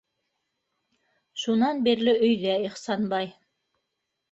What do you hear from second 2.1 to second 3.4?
өйҙә Ихсанбай.